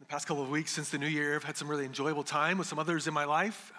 [0.00, 2.58] the past couple of weeks since the new year, I've had some really enjoyable time
[2.58, 3.72] with some others in my life.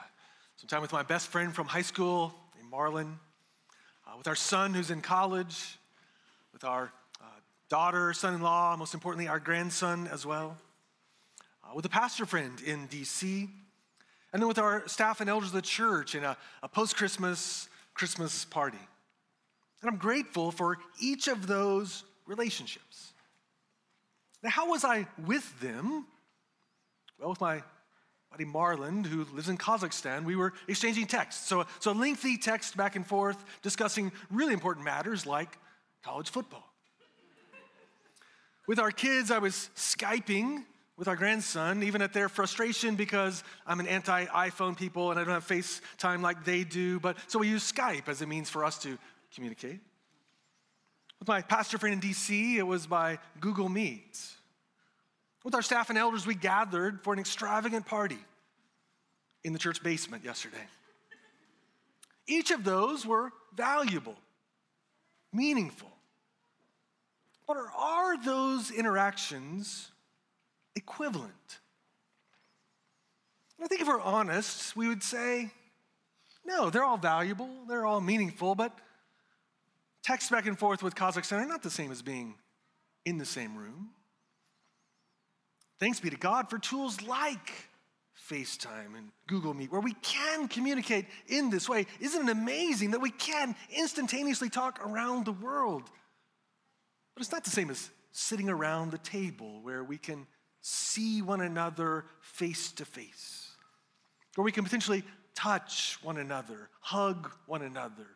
[0.57, 3.15] Some time with my best friend from high school, named Marlon,
[4.07, 5.77] uh, with our son who's in college,
[6.53, 7.25] with our uh,
[7.69, 10.57] daughter, son in law, most importantly, our grandson as well,
[11.63, 13.49] uh, with a pastor friend in DC,
[14.31, 17.67] and then with our staff and elders of the church in a, a post Christmas
[17.93, 18.79] Christmas party.
[19.81, 23.13] And I'm grateful for each of those relationships.
[24.45, 26.05] Now, how was I with them?
[27.19, 27.63] Well, with my
[28.29, 31.47] buddy Marlon, who lives in Kazakhstan, we were exchanging texts.
[31.47, 35.57] So, so lengthy text back and forth discussing really important matters like
[36.03, 36.63] college football.
[38.67, 40.63] With our kids, I was Skyping
[40.95, 45.23] with our grandson, even at their frustration because I'm an anti iPhone people and I
[45.23, 46.99] don't have FaceTime like they do.
[46.99, 48.99] But so we use Skype as a means for us to
[49.33, 49.79] communicate.
[51.19, 54.19] With my pastor friend in DC, it was by Google Meet.
[55.45, 58.17] With our staff and elders, we gathered for an extravagant party
[59.43, 60.57] in the church basement yesterday.
[62.25, 64.15] Each of those were valuable,
[65.31, 65.91] meaningful.
[67.47, 69.91] But are those interactions
[70.75, 71.59] equivalent?
[73.63, 75.51] I think if we're honest, we would say,
[76.43, 78.75] no, they're all valuable, they're all meaningful, but
[80.01, 82.33] text back and forth with Kazakhstan are not the same as being
[83.05, 83.91] in the same room.
[85.79, 87.51] Thanks be to God for tools like
[88.29, 91.85] FaceTime and Google Meet, where we can communicate in this way.
[91.99, 95.83] Isn't it amazing that we can instantaneously talk around the world?
[97.13, 100.25] But it's not the same as sitting around the table where we can
[100.61, 103.51] see one another face to face,
[104.35, 105.03] where we can potentially
[105.35, 108.07] touch one another, hug one another,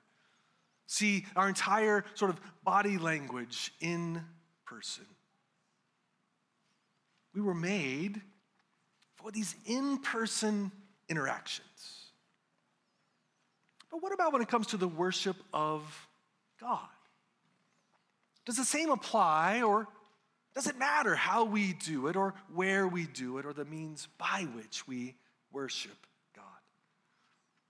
[0.88, 4.24] see our entire sort of body language in
[4.66, 5.06] person.
[7.34, 8.22] We were made
[9.16, 10.72] for these in person
[11.08, 11.66] interactions.
[13.92, 15.84] But what about when it comes to the worship of
[16.60, 16.88] God?
[18.46, 19.88] Does the same apply, or
[20.56, 24.08] does it matter how we do it, or where we do it, or the means
[24.18, 25.16] by which we
[25.52, 25.98] worship
[26.36, 26.44] God?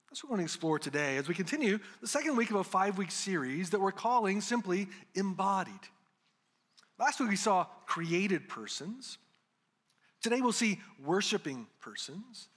[0.10, 2.64] That's what we're going to explore today as we continue the second week of a
[2.64, 5.74] five week series that we're calling simply Embodied.
[6.98, 9.18] Last week we saw created persons.
[10.22, 12.50] Today we'll see worshiping persons.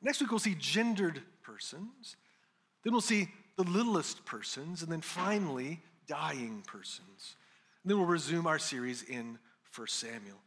[0.00, 2.16] Next week we'll see gendered persons.
[2.82, 4.82] Then we'll see the littlest persons.
[4.82, 7.36] And then finally, dying persons.
[7.82, 9.38] And then we'll resume our series in
[9.74, 10.38] 1 Samuel.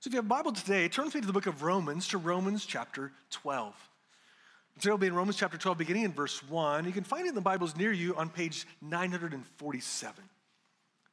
[0.00, 2.08] So if you have a Bible today, turn with me to the book of Romans,
[2.08, 3.74] to Romans chapter 12.
[4.80, 6.84] Today will be in Romans chapter 12, beginning in verse 1.
[6.84, 10.24] You can find it in the Bibles near you on page 947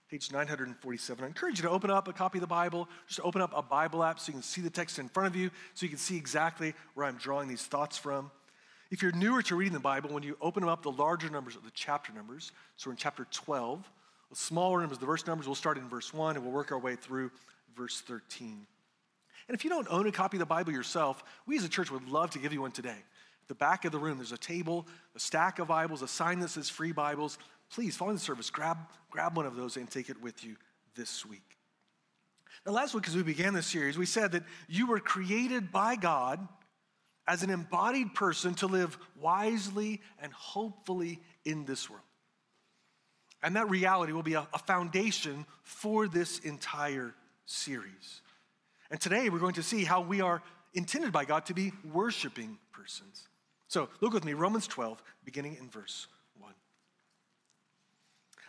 [0.10, 1.24] page 947.
[1.24, 3.62] I encourage you to open up a copy of the Bible, just open up a
[3.62, 5.98] Bible app so you can see the text in front of you, so you can
[5.98, 8.30] see exactly where I'm drawing these thoughts from.
[8.92, 11.56] If you're newer to reading the Bible, when you open them up, the larger numbers
[11.56, 12.52] are the chapter numbers.
[12.78, 13.84] So we're in chapter 12.
[14.30, 16.80] The smaller numbers, the verse numbers, we'll start in verse 1 and we'll work our
[16.80, 17.32] way through
[17.76, 18.68] verse 13.
[19.48, 21.92] And if you don't own a copy of the Bible yourself, we as a church
[21.92, 22.90] would love to give you one today.
[22.90, 26.40] At the back of the room, there's a table, a stack of Bibles, a sign
[26.40, 27.38] that says free Bibles
[27.76, 28.78] please, following the service, grab,
[29.12, 30.56] grab one of those and take it with you
[30.96, 31.58] this week.
[32.66, 35.98] Now, last week, as we began this series, we said that you were created by
[35.98, 36.40] God
[37.28, 42.02] as an embodied person to live wisely and hopefully in this world.
[43.44, 47.14] And that reality will be a, a foundation for this entire
[47.46, 48.22] series.
[48.90, 50.42] And today, we're going to see how we are
[50.74, 53.28] intended by God to be worshiping persons.
[53.68, 56.08] So, look with me, Romans 12, beginning in verse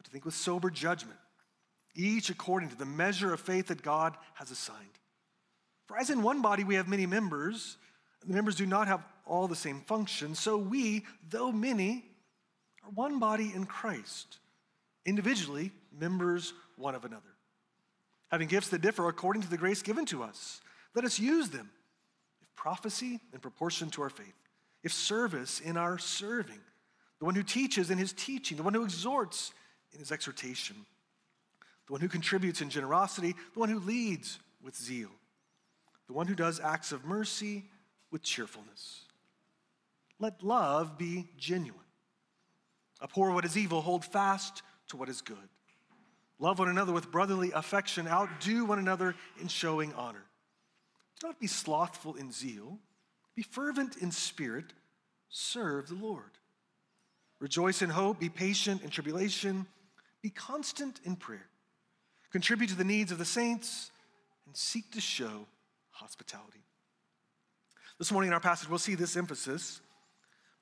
[0.00, 1.18] but to think with sober judgment,
[1.94, 4.78] each according to the measure of faith that God has assigned.
[5.84, 7.76] For as in one body we have many members,
[8.26, 12.06] the members do not have all the same function, so we, though many,
[12.82, 14.38] are one body in Christ,
[15.04, 17.34] individually members one of another.
[18.30, 20.62] Having gifts that differ according to the grace given to us,
[20.94, 21.68] let us use them.
[22.40, 24.32] If prophecy, in proportion to our faith.
[24.82, 26.60] If service, in our serving.
[27.18, 28.56] The one who teaches in his teaching.
[28.56, 29.52] The one who exhorts
[29.92, 30.76] in his exhortation,
[31.86, 35.10] the one who contributes in generosity, the one who leads with zeal,
[36.06, 37.64] the one who does acts of mercy
[38.10, 39.02] with cheerfulness.
[40.18, 41.80] Let love be genuine.
[43.02, 45.36] Abhor what is evil, hold fast to what is good.
[46.38, 50.24] Love one another with brotherly affection, outdo one another in showing honor.
[51.20, 52.78] Do not be slothful in zeal,
[53.34, 54.72] be fervent in spirit,
[55.28, 56.30] serve the Lord.
[57.40, 59.66] Rejoice in hope, be patient in tribulation,
[60.22, 61.46] be constant in prayer.
[62.30, 63.90] Contribute to the needs of the saints,
[64.46, 65.46] and seek to show
[65.90, 66.64] hospitality.
[67.98, 69.80] This morning in our passage, we'll see this emphasis.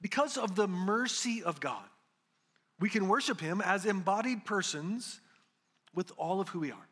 [0.01, 1.85] Because of the mercy of God,
[2.81, 5.21] we can worship Him as embodied persons
[5.95, 6.89] with all of who we are.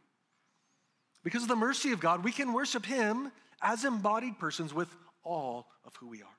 [1.22, 3.32] Because of the mercy of God, we can worship Him
[3.62, 4.88] as embodied persons with
[5.24, 6.36] all of who we are.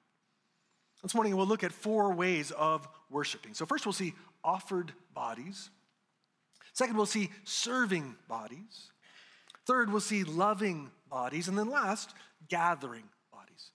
[1.03, 3.53] This morning, we'll look at four ways of worshiping.
[3.53, 4.13] So, first, we'll see
[4.43, 5.69] offered bodies.
[6.77, 8.91] Second, we'll see serving bodies.
[9.65, 11.47] Third, we'll see loving bodies.
[11.47, 12.13] And then last,
[12.49, 13.71] gathering bodies.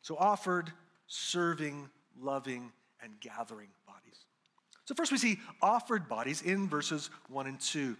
[0.00, 0.70] So, offered,
[1.08, 2.70] serving, loving,
[3.02, 4.26] and gathering bodies.
[4.84, 7.96] So, first, we see offered bodies in verses 1 and 2.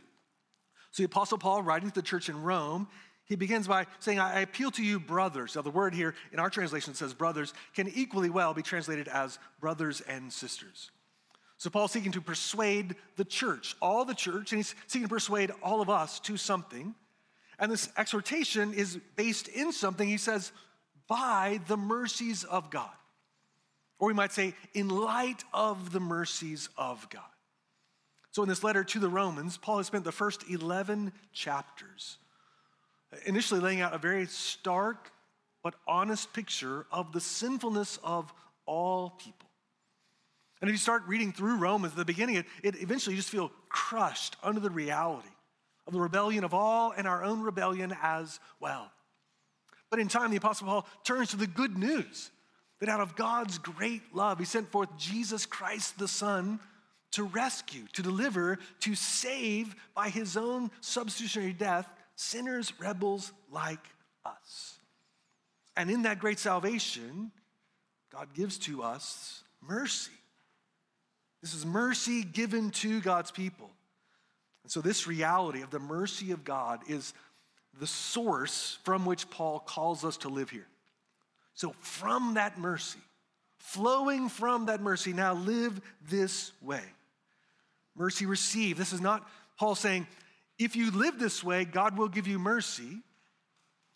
[0.92, 2.86] So, the Apostle Paul, writing to the church in Rome,
[3.24, 5.56] he begins by saying, I appeal to you, brothers.
[5.56, 9.40] Now, the word here in our translation says brothers, can equally well be translated as
[9.58, 10.92] brothers and sisters.
[11.58, 15.50] So, Paul's seeking to persuade the church, all the church, and he's seeking to persuade
[15.62, 16.94] all of us to something.
[17.58, 20.52] And this exhortation is based in something, he says,
[21.08, 22.90] by the mercies of God.
[23.98, 27.22] Or we might say, in light of the mercies of God.
[28.32, 32.18] So, in this letter to the Romans, Paul has spent the first 11 chapters
[33.24, 35.10] initially laying out a very stark
[35.62, 38.30] but honest picture of the sinfulness of
[38.66, 39.45] all people.
[40.60, 43.30] And if you start reading through Romans at the beginning, it, it eventually you just
[43.30, 45.28] feel crushed under the reality
[45.86, 48.90] of the rebellion of all and our own rebellion as well.
[49.90, 52.30] But in time, the Apostle Paul turns to the good news
[52.80, 56.58] that out of God's great love, he sent forth Jesus Christ the Son
[57.12, 63.86] to rescue, to deliver, to save by his own substitutionary death sinners, rebels like
[64.24, 64.78] us.
[65.76, 67.30] And in that great salvation,
[68.10, 70.12] God gives to us mercy.
[71.46, 73.70] This is mercy given to God's people.
[74.64, 77.14] And so, this reality of the mercy of God is
[77.78, 80.66] the source from which Paul calls us to live here.
[81.54, 82.98] So, from that mercy,
[83.58, 86.82] flowing from that mercy, now live this way.
[87.94, 88.76] Mercy received.
[88.76, 89.24] This is not
[89.56, 90.08] Paul saying,
[90.58, 93.02] if you live this way, God will give you mercy.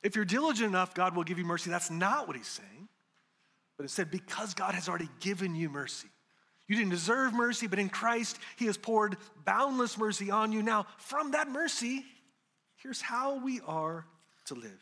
[0.05, 1.69] If you're diligent enough, God will give you mercy.
[1.69, 2.88] That's not what he's saying.
[3.76, 6.06] But it said, because God has already given you mercy.
[6.71, 10.63] You didn't deserve mercy, but in Christ, he has poured boundless mercy on you.
[10.63, 12.05] Now, from that mercy,
[12.77, 14.07] here's how we are
[14.45, 14.81] to live.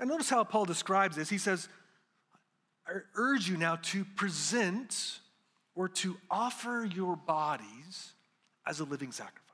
[0.00, 1.30] And notice how Paul describes this.
[1.30, 1.68] He says,
[2.84, 5.20] I urge you now to present
[5.76, 8.10] or to offer your bodies
[8.66, 9.44] as a living sacrifice.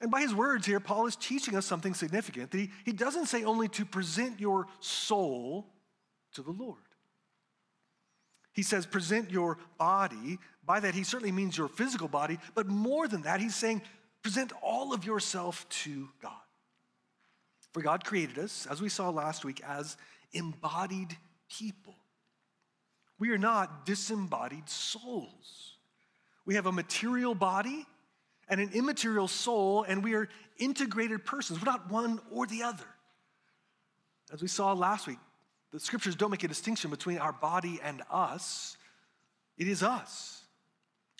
[0.00, 2.52] And by his words here, Paul is teaching us something significant.
[2.52, 5.66] That he, he doesn't say only to present your soul
[6.34, 6.78] to the Lord.
[8.52, 10.38] He says, present your body.
[10.64, 13.82] By that, he certainly means your physical body, but more than that, he's saying,
[14.22, 16.32] present all of yourself to God.
[17.72, 19.96] For God created us, as we saw last week, as
[20.32, 21.16] embodied
[21.48, 21.94] people.
[23.18, 25.76] We are not disembodied souls.
[26.44, 27.86] We have a material body
[28.48, 30.28] and an immaterial soul, and we are
[30.58, 31.60] integrated persons.
[31.60, 32.86] We're not one or the other.
[34.32, 35.18] As we saw last week,
[35.72, 38.76] the scriptures don't make a distinction between our body and us.
[39.56, 40.42] It is us.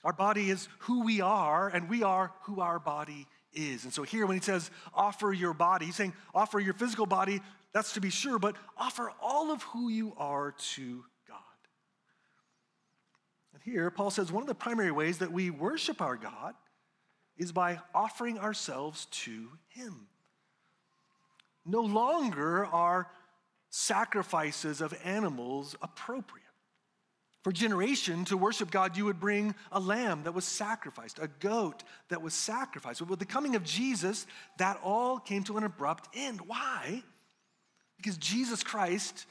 [0.03, 3.85] Our body is who we are, and we are who our body is.
[3.85, 7.41] And so here, when he says offer your body, he's saying offer your physical body,
[7.73, 11.37] that's to be sure, but offer all of who you are to God.
[13.53, 16.55] And here, Paul says one of the primary ways that we worship our God
[17.37, 20.07] is by offering ourselves to Him.
[21.65, 23.09] No longer are
[23.71, 26.45] sacrifices of animals appropriate.
[27.43, 31.85] For generation to worship God, you would bring a lamb that was sacrificed, a goat
[32.11, 32.99] that was sacrificed.
[32.99, 34.27] But with the coming of Jesus,
[34.59, 36.43] that all came to an abrupt end.
[36.43, 37.03] Why?
[37.97, 39.25] Because Jesus Christ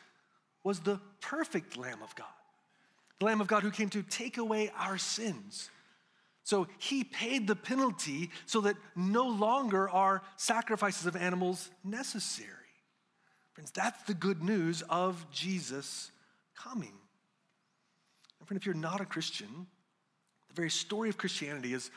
[0.63, 2.27] was the perfect Lamb of God,
[3.19, 5.69] the Lamb of God who came to take away our sins.
[6.43, 12.59] So he paid the penalty so that no longer are sacrifices of animals necessary.
[13.60, 16.12] Friends, that's the good news of Jesus
[16.56, 16.94] coming.
[18.39, 19.68] And friend, if you're not a Christian,
[20.48, 21.92] the very story of Christianity is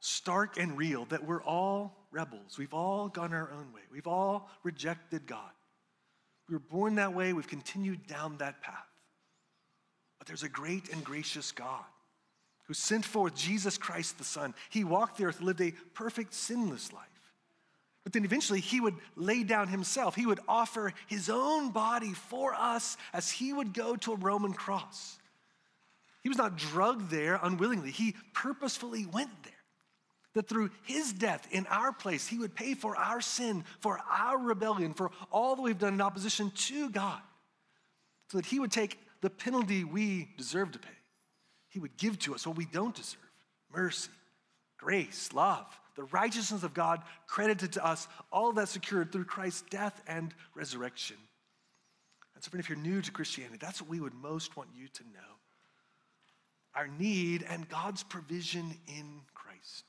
[0.00, 2.58] stark and real that we're all rebels.
[2.58, 3.80] We've all gone our own way.
[3.90, 5.50] We've all rejected God.
[6.46, 8.84] We were born that way, we've continued down that path.
[10.18, 11.86] But there's a great and gracious God
[12.64, 14.52] who sent forth Jesus Christ the Son.
[14.68, 17.08] He walked the earth, lived a perfect, sinless life.
[18.04, 20.14] But then eventually he would lay down himself.
[20.14, 24.52] He would offer his own body for us as he would go to a Roman
[24.52, 25.18] cross.
[26.22, 29.52] He was not drugged there unwillingly, he purposefully went there.
[30.34, 34.38] That through his death in our place, he would pay for our sin, for our
[34.38, 37.20] rebellion, for all that we've done in opposition to God,
[38.28, 40.88] so that he would take the penalty we deserve to pay.
[41.68, 43.20] He would give to us what we don't deserve
[43.70, 44.10] mercy,
[44.78, 50.02] grace, love, the righteousness of God credited to us, all that secured through Christ's death
[50.06, 51.16] and resurrection.
[52.34, 54.88] And so, friend, if you're new to Christianity, that's what we would most want you
[54.88, 55.32] to know
[56.74, 59.84] our need and God's provision in Christ.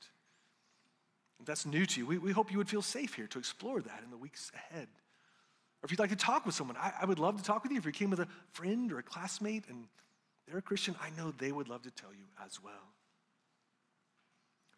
[1.40, 3.80] If that's new to you, we, we hope you would feel safe here to explore
[3.80, 4.86] that in the weeks ahead.
[4.86, 7.72] Or if you'd like to talk with someone, I, I would love to talk with
[7.72, 7.78] you.
[7.78, 9.84] If you came with a friend or a classmate and
[10.46, 12.72] they're a Christian, I know they would love to tell you as well.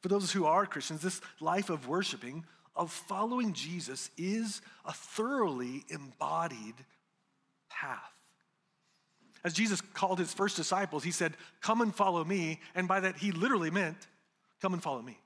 [0.07, 2.45] For those who are Christians, this life of worshiping,
[2.77, 6.77] of following Jesus, is a thoroughly embodied
[7.69, 8.13] path.
[9.43, 12.61] As Jesus called his first disciples, he said, Come and follow me.
[12.77, 13.97] And by that, he literally meant,
[14.63, 15.19] Come and follow me.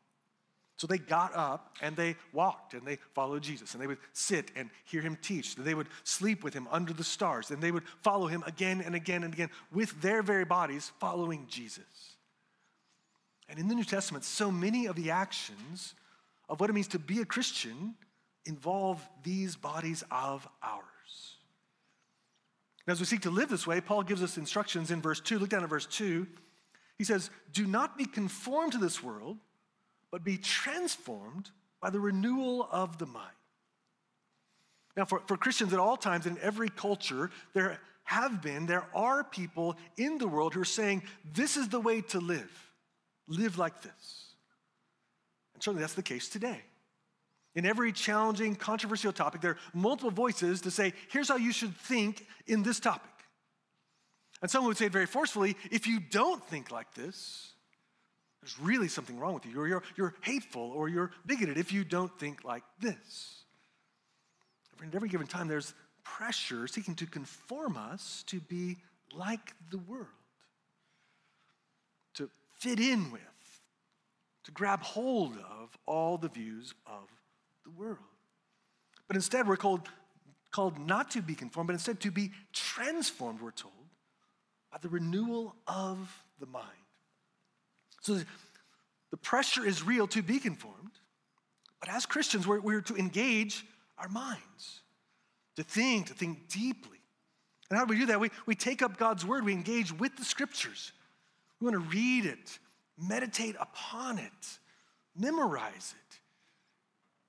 [0.79, 3.75] So they got up and they walked and they followed Jesus.
[3.75, 5.57] And they would sit and hear him teach.
[5.57, 7.51] They would sleep with him under the stars.
[7.51, 11.45] And they would follow him again and again and again with their very bodies following
[11.51, 12.10] Jesus.
[13.51, 15.95] And in the New Testament, so many of the actions
[16.49, 17.97] of what it means to be a Christian
[18.47, 20.85] involve these bodies of ours.
[22.87, 25.41] Now, as we seek to live this way, Paul gives us instructions in verse 2.
[25.41, 26.29] Look down at verse 2.
[26.97, 29.37] He says, Do not be conformed to this world,
[30.13, 31.51] but be transformed
[31.83, 33.27] by the renewal of the mind.
[34.97, 39.25] Now, for, for Christians at all times in every culture, there have been, there are
[39.25, 41.03] people in the world who are saying,
[41.33, 42.70] This is the way to live
[43.31, 44.35] live like this.
[45.55, 46.61] And certainly that's the case today.
[47.55, 51.77] In every challenging, controversial topic, there are multiple voices to say, here's how you should
[51.77, 53.11] think in this topic.
[54.43, 57.53] And someone would say very forcefully, if you don't think like this,
[58.41, 61.85] there's really something wrong with you, or you're, you're hateful, or you're bigoted if you
[61.85, 63.45] don't think like this.
[64.83, 68.79] At every given time, there's pressure seeking to conform us to be
[69.13, 70.07] like the world
[72.61, 73.21] fit in with,
[74.45, 77.09] to grab hold of all the views of
[77.65, 77.99] the world.
[79.09, 79.89] But instead, we're called,
[80.51, 83.75] called not to be conformed, but instead to be transformed, we're told,
[84.71, 86.67] by the renewal of the mind.
[88.03, 88.21] So
[89.11, 90.77] the pressure is real to be conformed,
[91.81, 93.65] but as Christians, we're, we're to engage
[93.99, 94.83] our minds,
[95.57, 96.99] to think, to think deeply.
[97.71, 98.21] And how do we do that?
[98.21, 100.93] We, we take up God's word, we engage with the scriptures.
[101.61, 102.59] We want to read it,
[102.99, 104.59] meditate upon it,
[105.17, 106.19] memorize it,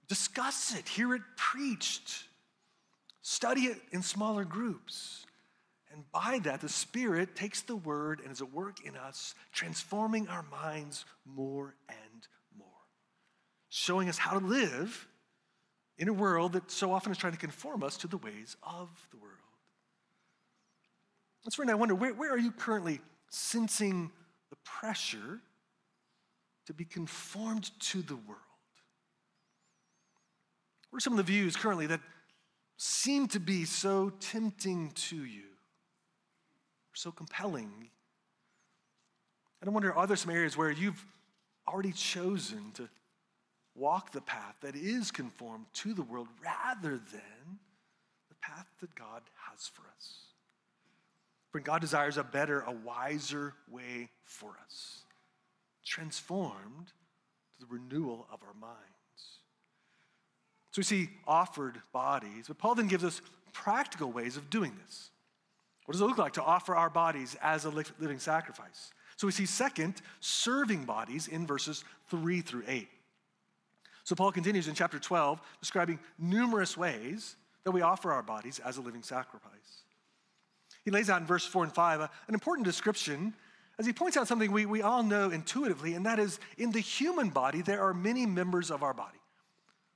[0.08, 2.24] discuss it, hear it preached,
[3.22, 5.26] study it in smaller groups.
[5.94, 10.30] And by that, the Spirit takes the word and is at work in us, transforming
[10.30, 12.68] our minds more and more,
[13.68, 15.08] showing us how to live
[15.98, 18.90] in a world that so often is trying to conform us to the ways of
[19.12, 19.36] the world.
[21.44, 21.70] That's right.
[21.70, 24.12] I wonder where, where are you currently sensing
[24.52, 25.42] the pressure
[26.68, 28.38] to be conformed to the world?
[30.92, 32.02] What are some of the views currently that
[32.78, 35.48] seem to be so tempting to you,
[36.94, 37.90] so compelling?
[39.62, 41.04] And I wonder, are there some areas where you've
[41.68, 42.90] already chosen to
[43.74, 47.60] walk the path that is conformed to the world rather than
[48.30, 50.31] the path that God has for us?
[51.52, 55.04] For God desires a better, a wiser way for us,
[55.86, 58.80] transformed to the renewal of our minds.
[60.72, 65.10] So we see offered bodies, but Paul then gives us practical ways of doing this.
[65.86, 68.94] What does it look like to offer our bodies as a living sacrifice?
[69.18, 72.88] So we see second, serving bodies in verses 3 through 8.
[74.06, 78.78] So Paul continues in chapter 12, describing numerous ways that we offer our bodies as
[78.78, 79.84] a living sacrifice.
[80.84, 83.34] He lays out in verse 4 and 5 uh, an important description
[83.82, 86.80] as he points out something we, we all know intuitively, and that is in the
[86.80, 89.18] human body, there are many members of our body.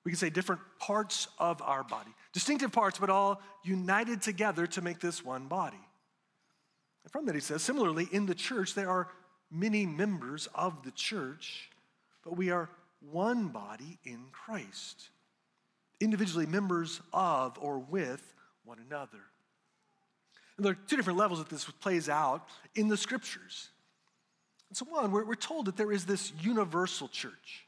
[0.04, 4.82] We can say different parts of our body, distinctive parts, but all united together to
[4.82, 5.78] make this one body.
[7.04, 9.08] And from that, he says, similarly, in the church, there are
[9.52, 11.70] many members of the church,
[12.24, 12.70] but we are
[13.12, 15.10] one body in Christ,
[16.00, 19.22] individually members of or with one another.
[20.58, 23.70] And there are two different levels that this plays out in the scriptures.
[24.70, 27.66] And so, one, we're, we're told that there is this universal church.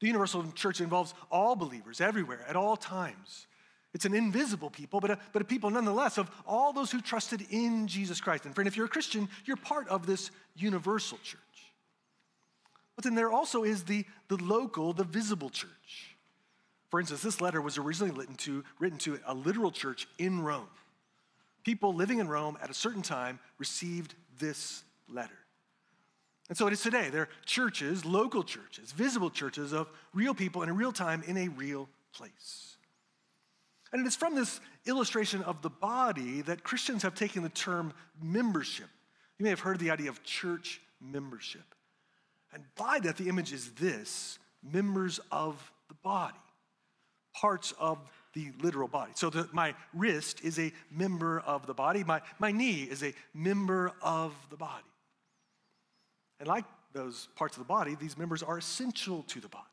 [0.00, 3.46] The universal church involves all believers everywhere at all times.
[3.94, 7.46] It's an invisible people, but a, but a people nonetheless of all those who trusted
[7.50, 8.44] in Jesus Christ.
[8.44, 11.40] And friend, if you're a Christian, you're part of this universal church.
[12.94, 16.16] But then there also is the, the local, the visible church.
[16.90, 20.68] For instance, this letter was originally written to, written to a literal church in Rome.
[21.68, 25.36] People living in Rome at a certain time received this letter.
[26.48, 27.10] And so it is today.
[27.10, 31.36] There are churches, local churches, visible churches of real people in a real time in
[31.36, 32.78] a real place.
[33.92, 37.92] And it is from this illustration of the body that Christians have taken the term
[38.18, 38.88] membership.
[39.38, 41.74] You may have heard the idea of church membership.
[42.54, 46.40] And by that, the image is this members of the body,
[47.34, 47.98] parts of
[48.34, 49.12] the literal body.
[49.14, 53.14] So the, my wrist is a member of the body, my, my knee is a
[53.34, 54.84] member of the body.
[56.38, 59.64] And like those parts of the body, these members are essential to the body.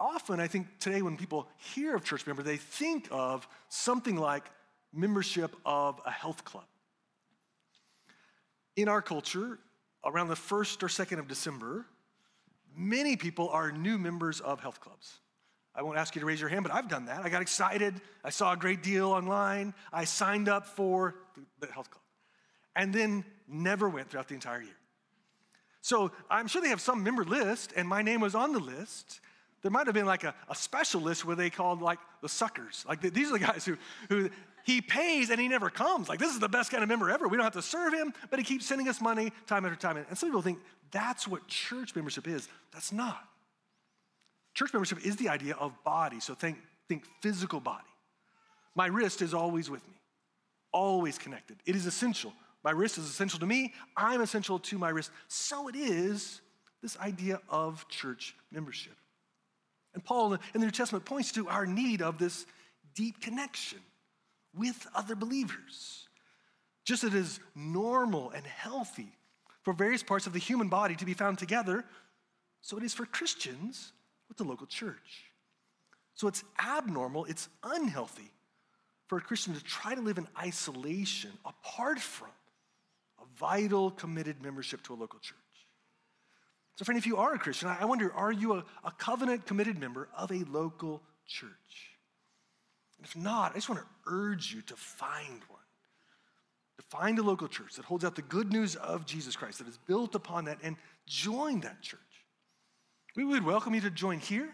[0.00, 4.44] Often, I think today when people hear of church member, they think of something like
[4.92, 6.64] membership of a health club.
[8.76, 9.58] In our culture,
[10.04, 11.84] around the first or second of December,
[12.76, 15.18] many people are new members of health clubs.
[15.78, 17.24] I won't ask you to raise your hand, but I've done that.
[17.24, 18.00] I got excited.
[18.24, 19.74] I saw a great deal online.
[19.92, 21.14] I signed up for
[21.60, 22.02] the health club
[22.74, 24.76] and then never went throughout the entire year.
[25.80, 29.20] So I'm sure they have some member list, and my name was on the list.
[29.62, 32.84] There might have been like a, a special list where they called like the suckers.
[32.88, 33.76] Like the, these are the guys who,
[34.08, 34.30] who
[34.64, 36.08] he pays and he never comes.
[36.08, 37.28] Like this is the best kind of member ever.
[37.28, 39.96] We don't have to serve him, but he keeps sending us money time after time.
[39.96, 40.58] And some people think
[40.90, 42.48] that's what church membership is.
[42.72, 43.24] That's not.
[44.58, 46.18] Church membership is the idea of body.
[46.18, 47.86] So think, think physical body.
[48.74, 49.94] My wrist is always with me,
[50.72, 51.58] always connected.
[51.64, 52.32] It is essential.
[52.64, 53.72] My wrist is essential to me.
[53.96, 55.12] I'm essential to my wrist.
[55.28, 56.40] So it is
[56.82, 58.96] this idea of church membership.
[59.94, 62.44] And Paul in the New Testament points to our need of this
[62.96, 63.78] deep connection
[64.56, 66.08] with other believers.
[66.84, 69.12] Just as it is normal and healthy
[69.62, 71.84] for various parts of the human body to be found together,
[72.60, 73.92] so it is for Christians
[74.28, 75.24] with the local church.
[76.14, 78.30] So it's abnormal, it's unhealthy
[79.06, 82.28] for a Christian to try to live in isolation apart from
[83.20, 85.36] a vital, committed membership to a local church.
[86.76, 89.80] So, friend, if you are a Christian, I wonder are you a, a covenant committed
[89.80, 91.50] member of a local church?
[92.98, 95.58] And if not, I just want to urge you to find one.
[96.78, 99.66] To find a local church that holds out the good news of Jesus Christ, that
[99.66, 101.98] is built upon that, and join that church.
[103.16, 104.48] We would welcome you to join here.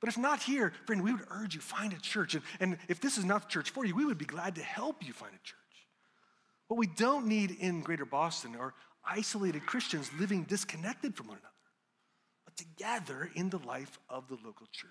[0.00, 2.34] But if not here, friend, we would urge you find a church.
[2.34, 4.62] And, and if this is not the church for you, we would be glad to
[4.62, 5.58] help you find a church.
[6.66, 8.74] What we don't need in greater Boston are
[9.04, 11.54] isolated Christians living disconnected from one another,
[12.44, 14.90] but together in the life of the local church.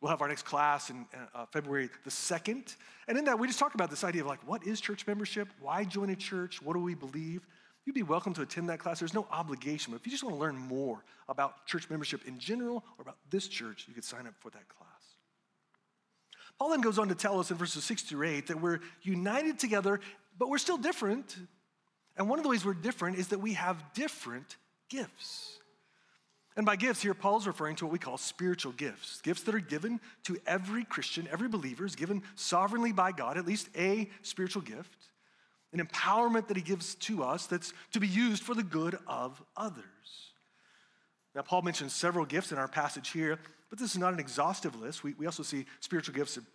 [0.00, 2.76] We'll have our next class in uh, February the 2nd.
[3.08, 5.48] And in that, we just talk about this idea of like, what is church membership?
[5.60, 6.60] Why join a church?
[6.60, 7.46] What do we believe?
[7.86, 8.98] You'd be welcome to attend that class.
[8.98, 12.38] There's no obligation, but if you just want to learn more about church membership in
[12.38, 14.88] general or about this church, you could sign up for that class.
[16.58, 19.58] Paul then goes on to tell us in verses 6 through 8 that we're united
[19.58, 20.00] together,
[20.38, 21.36] but we're still different.
[22.16, 24.56] And one of the ways we're different is that we have different
[24.88, 25.58] gifts.
[26.56, 29.60] And by gifts, here Paul's referring to what we call spiritual gifts gifts that are
[29.60, 34.62] given to every Christian, every believer is given sovereignly by God, at least a spiritual
[34.62, 35.10] gift
[35.74, 39.42] an empowerment that he gives to us that's to be used for the good of
[39.56, 39.84] others.
[41.34, 44.80] Now, Paul mentions several gifts in our passage here, but this is not an exhaustive
[44.80, 45.02] list.
[45.02, 46.46] We, we also see spiritual gifts in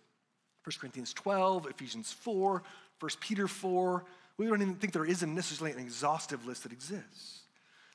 [0.64, 2.62] 1 Corinthians 12, Ephesians 4,
[2.98, 4.04] 1 Peter 4.
[4.38, 7.40] We don't even think there isn't necessarily an exhaustive list that exists.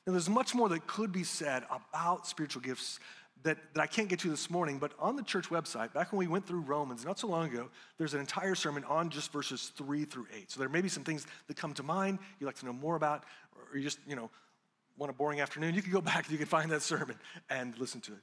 [0.06, 3.00] Now, there's much more that could be said about spiritual gifts
[3.46, 6.18] that, that I can't get to this morning, but on the church website, back when
[6.18, 9.72] we went through Romans not so long ago, there's an entire sermon on just verses
[9.76, 10.50] three through eight.
[10.50, 12.96] So there may be some things that come to mind you'd like to know more
[12.96, 14.30] about, or you just, you know,
[14.98, 17.16] want a boring afternoon, you can go back, you can find that sermon
[17.48, 18.18] and listen to it.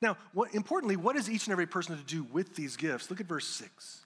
[0.00, 3.10] Now, what, importantly, what is each and every person to do with these gifts?
[3.10, 4.04] Look at verse six.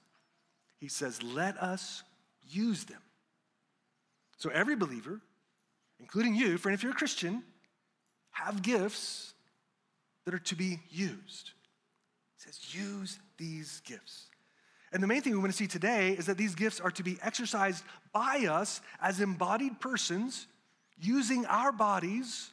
[0.80, 2.02] He says, Let us
[2.48, 3.00] use them.
[4.38, 5.20] So every believer,
[6.00, 7.42] including you, friend, if you're a Christian,
[8.30, 9.33] have gifts
[10.24, 11.50] that are to be used.
[12.36, 14.26] It says, use these gifts.
[14.92, 17.02] And the main thing we want to see today is that these gifts are to
[17.02, 20.46] be exercised by us as embodied persons
[20.96, 22.50] using our bodies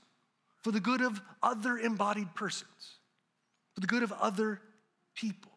[0.62, 2.97] for the good of other embodied persons,
[3.73, 4.60] for the good of other
[5.13, 5.51] people.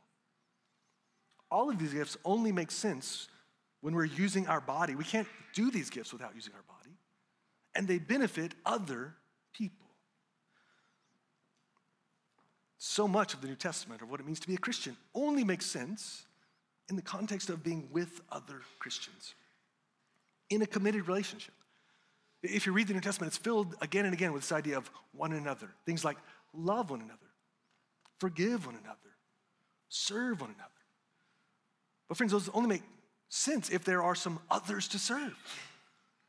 [1.50, 3.29] All of these gifts only make sense
[3.81, 4.94] when we're using our body.
[4.94, 6.96] We can't do these gifts without using our body,
[7.74, 9.14] and they benefit other
[9.55, 9.84] people.
[12.87, 15.42] So much of the New Testament, of what it means to be a Christian, only
[15.42, 16.27] makes sense
[16.90, 19.35] in the context of being with other Christians
[20.51, 21.55] in a committed relationship.
[22.42, 24.90] If you read the New Testament, it's filled again and again with this idea of
[25.12, 25.70] one another.
[25.87, 26.18] Things like
[26.53, 27.31] love one another,
[28.18, 28.99] forgive one another,
[29.88, 30.70] serve one another.
[32.07, 32.83] But, friends, those only make
[33.31, 35.35] sense if there are some others to serve.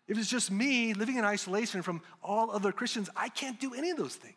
[0.08, 3.90] If it's just me living in isolation from all other Christians, I can't do any
[3.90, 4.36] of those things.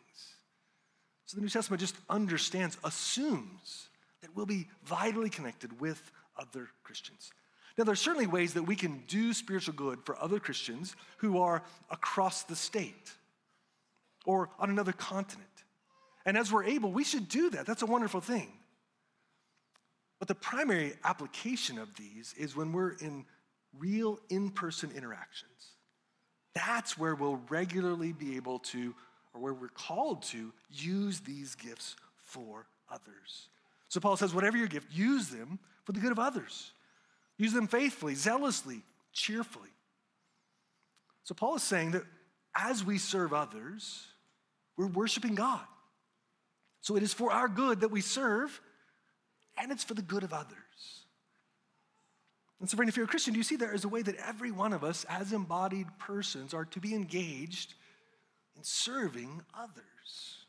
[1.29, 3.89] So the New Testament just understands, assumes
[4.21, 7.29] that we'll be vitally connected with other Christians.
[7.77, 11.39] Now, there are certainly ways that we can do spiritual good for other Christians who
[11.39, 11.61] are
[11.91, 13.11] across the state
[14.25, 15.45] or on another continent.
[16.25, 17.67] And as we're able, we should do that.
[17.67, 18.51] That's a wonderful thing.
[20.17, 23.23] But the primary application of these is when we're in
[23.77, 25.75] real in person interactions.
[26.55, 28.95] That's where we'll regularly be able to,
[29.33, 33.49] or where we're called to, use these gifts for others.
[33.89, 36.71] So Paul says, whatever your gift, use them for the good of others.
[37.37, 38.81] Use them faithfully, zealously,
[39.13, 39.69] cheerfully.
[41.23, 42.03] So Paul is saying that
[42.55, 44.05] as we serve others,
[44.77, 45.61] we're worshiping God.
[46.81, 48.59] So it is for our good that we serve,
[49.57, 50.55] and it's for the good of others.
[52.59, 54.15] And so, friend, if you're a Christian, do you see there is a way that
[54.15, 57.75] every one of us, as embodied persons, are to be engaged
[58.59, 60.45] in serving others?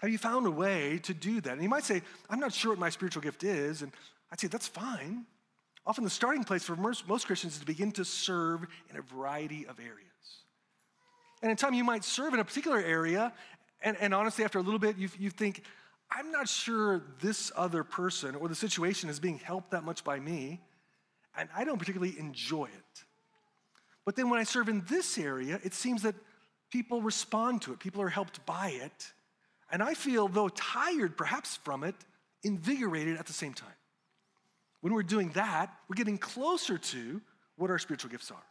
[0.00, 1.52] Have you found a way to do that?
[1.52, 3.82] And you might say, I'm not sure what my spiritual gift is.
[3.82, 3.92] And
[4.32, 5.26] I'd say, that's fine.
[5.86, 9.02] Often the starting place for most, most Christians is to begin to serve in a
[9.02, 10.06] variety of areas.
[11.42, 13.34] And in time, you might serve in a particular area.
[13.82, 15.64] And, and honestly, after a little bit, you, you think,
[16.10, 20.18] I'm not sure this other person or the situation is being helped that much by
[20.18, 20.62] me.
[21.36, 23.04] And I don't particularly enjoy it.
[24.10, 26.16] But then when I serve in this area, it seems that
[26.72, 29.12] people respond to it, people are helped by it.
[29.70, 31.94] And I feel, though tired perhaps from it,
[32.42, 33.70] invigorated at the same time.
[34.80, 37.20] When we're doing that, we're getting closer to
[37.54, 38.42] what our spiritual gifts are.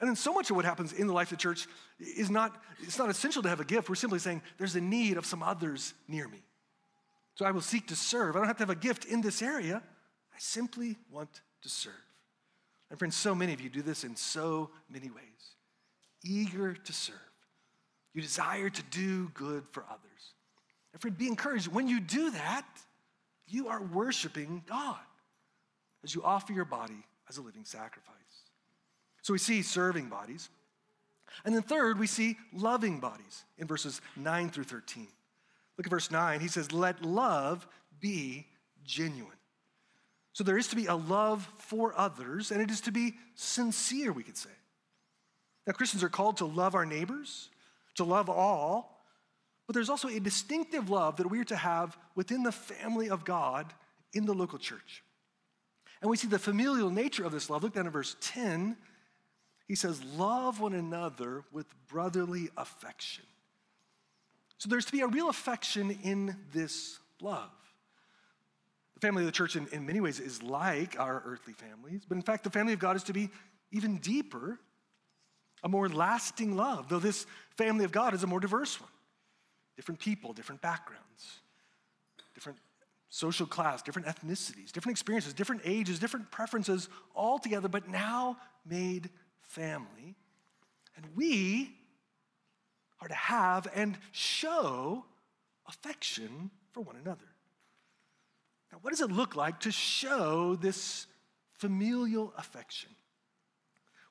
[0.00, 1.68] And then so much of what happens in the life of the church
[2.00, 3.88] is not, it's not essential to have a gift.
[3.88, 6.42] We're simply saying there's a need of some others near me.
[7.36, 8.34] So I will seek to serve.
[8.34, 9.80] I don't have to have a gift in this area.
[10.34, 12.05] I simply want to serve.
[12.90, 15.24] And friends, so many of you do this in so many ways.
[16.24, 17.16] Eager to serve.
[18.14, 20.32] You desire to do good for others.
[20.92, 21.68] And friend, be encouraged.
[21.68, 22.66] When you do that,
[23.48, 24.96] you are worshiping God
[26.02, 28.14] as you offer your body as a living sacrifice.
[29.22, 30.48] So we see serving bodies.
[31.44, 35.08] And then third, we see loving bodies in verses 9 through 13.
[35.76, 36.40] Look at verse 9.
[36.40, 37.66] He says, Let love
[38.00, 38.46] be
[38.84, 39.35] genuine.
[40.36, 44.12] So there is to be a love for others, and it is to be sincere,
[44.12, 44.50] we could say.
[45.66, 47.48] Now, Christians are called to love our neighbors,
[47.94, 49.02] to love all,
[49.66, 53.24] but there's also a distinctive love that we are to have within the family of
[53.24, 53.72] God
[54.12, 55.02] in the local church.
[56.02, 57.62] And we see the familial nature of this love.
[57.62, 58.76] Look down at verse 10.
[59.66, 63.24] He says, Love one another with brotherly affection.
[64.58, 67.48] So there's to be a real affection in this love.
[68.96, 72.16] The family of the church, in, in many ways, is like our earthly families, but
[72.16, 73.28] in fact, the family of God is to be
[73.70, 74.58] even deeper
[75.62, 78.90] a more lasting love, though this family of God is a more diverse one.
[79.76, 81.40] Different people, different backgrounds,
[82.34, 82.58] different
[83.10, 89.10] social class, different ethnicities, different experiences, different ages, different preferences, all together, but now made
[89.42, 90.14] family.
[90.96, 91.74] And we
[93.00, 95.04] are to have and show
[95.66, 97.26] affection for one another.
[98.72, 101.06] Now, what does it look like to show this
[101.52, 102.90] familial affection?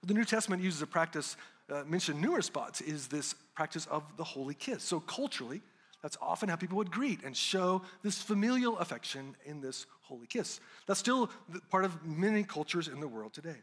[0.02, 1.38] Well, the New Testament uses a practice
[1.70, 4.84] uh, mentioned numerous spots is this practice of the holy kiss.
[4.84, 5.62] So culturally,
[6.04, 10.60] that's often how people would greet and show this familial affection in this holy kiss.
[10.86, 11.32] That's still
[11.70, 13.58] part of many cultures in the world today.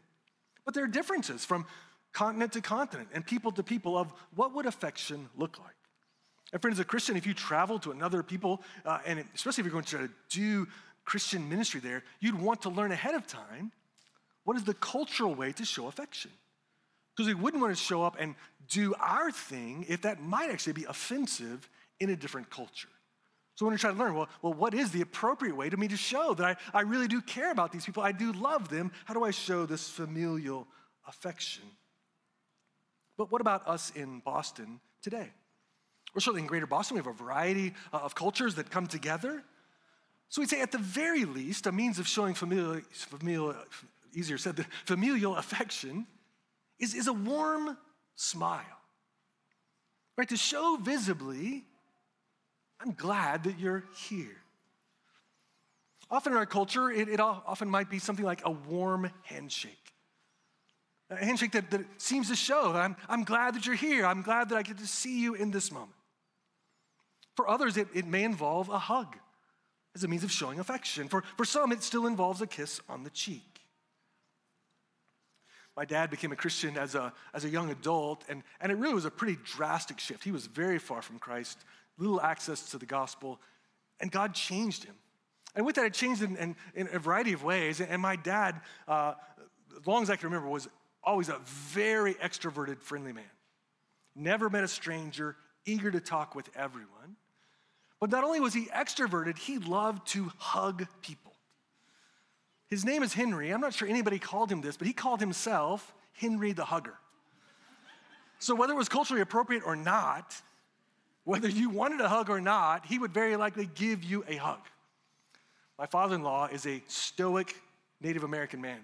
[0.65, 1.65] But there are differences from
[2.11, 5.75] continent to continent and people to people of what would affection look like.
[6.53, 9.73] And friends, a Christian, if you travel to another people, uh, and especially if you're
[9.73, 10.67] going to try to do
[11.03, 13.73] Christian ministry there, you'd want to learn ahead of time
[14.43, 16.31] what is the cultural way to show affection?
[17.15, 18.35] Because we wouldn't want to show up and
[18.69, 22.89] do our thing if that might actually be offensive in a different culture.
[23.55, 25.87] So when we try to learn, well, well, what is the appropriate way to me
[25.87, 28.01] to show that I, I really do care about these people?
[28.01, 28.91] I do love them.
[29.05, 30.67] How do I show this familial
[31.07, 31.63] affection?
[33.15, 35.29] But what about us in Boston today?
[36.15, 39.43] Or certainly in greater Boston, we have a variety uh, of cultures that come together.
[40.29, 43.55] So we'd say, at the very least, a means of showing familial, familial
[44.13, 46.07] easier said, the familial affection
[46.79, 47.77] is, is a warm
[48.15, 48.61] smile.
[50.17, 50.29] Right?
[50.29, 51.63] To show visibly,
[52.79, 54.37] I'm glad that you're here.
[56.11, 59.93] Often in our culture, it, it often might be something like a warm handshake.
[61.09, 64.05] A handshake that, that seems to show that I'm, I'm glad that you're here.
[64.05, 65.91] I'm glad that I get to see you in this moment.
[67.35, 69.15] For others, it, it may involve a hug
[69.95, 71.07] as a means of showing affection.
[71.07, 73.41] For, for some, it still involves a kiss on the cheek.
[75.75, 78.93] My dad became a Christian as a, as a young adult, and, and it really
[78.93, 80.23] was a pretty drastic shift.
[80.23, 81.57] He was very far from Christ,
[81.97, 83.39] little access to the gospel,
[83.99, 84.93] and God changed him.
[85.55, 87.81] And with that, it changed in, in, in a variety of ways.
[87.81, 89.13] And my dad, uh,
[89.79, 90.67] as long as I can remember, was
[91.03, 93.23] always a very extroverted, friendly man.
[94.15, 97.17] Never met a stranger, eager to talk with everyone.
[98.03, 101.31] But not only was he extroverted, he loved to hug people.
[102.67, 103.49] His name is Henry.
[103.49, 106.95] I'm not sure anybody called him this, but he called himself Henry the Hugger.
[108.39, 110.35] So, whether it was culturally appropriate or not,
[111.23, 114.59] whether you wanted a hug or not, he would very likely give you a hug.
[115.79, 117.55] My father in law is a stoic
[118.01, 118.81] Native American man.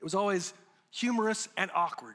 [0.00, 0.54] It was always
[0.92, 2.14] humorous and awkward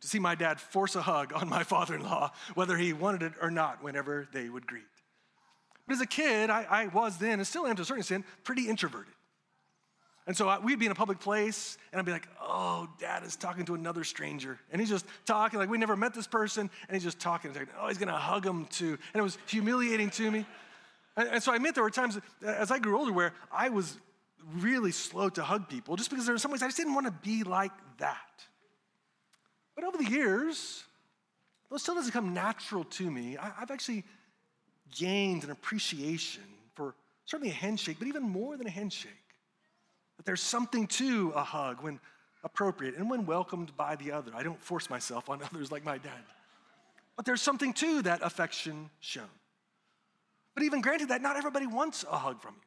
[0.00, 3.22] to see my dad force a hug on my father in law, whether he wanted
[3.22, 4.82] it or not, whenever they would greet.
[5.88, 8.26] But as a kid, I, I was then, and still am to a certain extent,
[8.44, 9.14] pretty introverted.
[10.26, 13.24] And so I, we'd be in a public place, and I'd be like, oh, dad
[13.24, 14.60] is talking to another stranger.
[14.70, 17.54] And he's just talking, like, we never met this person, and he's just talking.
[17.54, 18.98] Like, oh, he's gonna hug him too.
[19.14, 20.44] And it was humiliating to me.
[21.16, 23.96] And, and so I admit there were times as I grew older where I was
[24.56, 27.14] really slow to hug people, just because there were some ways I just didn't wanna
[27.22, 28.16] be like that.
[29.74, 30.84] But over the years,
[31.70, 34.04] though still doesn't come natural to me, I, I've actually
[34.96, 36.42] gained an appreciation
[36.74, 39.12] for certainly a handshake, but even more than a handshake.
[40.16, 42.00] That there's something to a hug when
[42.44, 44.32] appropriate and when welcomed by the other.
[44.34, 46.24] I don't force myself on others like my dad.
[47.16, 49.28] But there's something to that affection shown.
[50.54, 52.66] But even granted that, not everybody wants a hug from you.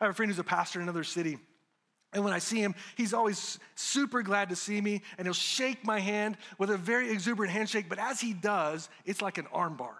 [0.00, 1.38] I have a friend who's a pastor in another city.
[2.12, 5.84] And when I see him, he's always super glad to see me, and he'll shake
[5.84, 7.86] my hand with a very exuberant handshake.
[7.88, 9.94] But as he does, it's like an armbar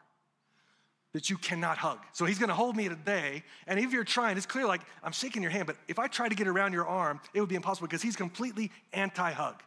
[1.14, 1.98] that you cannot hug.
[2.12, 5.42] So he's gonna hold me today, and if you're trying, it's clear like I'm shaking
[5.42, 7.88] your hand, but if I try to get around your arm, it would be impossible
[7.88, 9.62] because he's completely anti hug.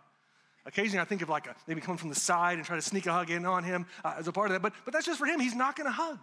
[0.66, 3.08] Occasionally, I think of like a, maybe coming from the side and try to sneak
[3.08, 5.18] a hug in on him uh, as a part of that, but, but that's just
[5.18, 5.40] for him.
[5.40, 6.20] He's not gonna hug.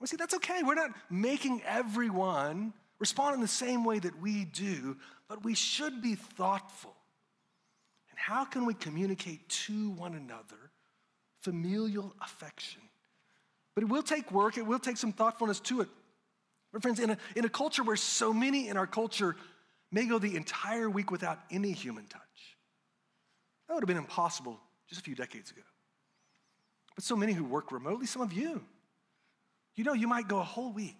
[0.00, 0.62] Well, see, that's okay.
[0.64, 4.96] We're not making everyone respond in the same way that we do,
[5.28, 6.94] but we should be thoughtful.
[8.10, 10.72] And how can we communicate to one another
[11.42, 12.82] familial affection?
[13.74, 15.88] But it will take work, it will take some thoughtfulness to it.
[16.72, 19.36] But friends, in a, in a culture where so many in our culture
[19.90, 22.20] may go the entire week without any human touch,
[23.66, 25.62] that would have been impossible just a few decades ago.
[26.94, 28.62] But so many who work remotely, some of you,
[29.76, 30.96] you know, you might go a whole week,